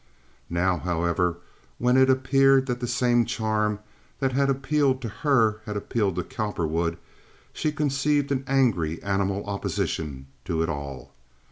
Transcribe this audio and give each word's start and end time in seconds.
Now, 0.49 0.77
however, 0.77 1.37
when 1.77 1.95
it 1.95 2.09
appeared 2.09 2.65
that 2.65 2.79
the 2.79 2.87
same 2.87 3.23
charm 3.23 3.77
that 4.19 4.31
had 4.31 4.49
appealed 4.49 4.99
to 5.03 5.09
her 5.09 5.61
had 5.67 5.77
appealed 5.77 6.15
to 6.15 6.23
Cowperwood, 6.23 6.97
she 7.53 7.71
conceived 7.71 8.31
an 8.31 8.43
angry, 8.47 8.99
animal 9.03 9.45
opposition 9.45 10.25
to 10.45 10.63
it 10.63 10.69
all. 10.69 11.13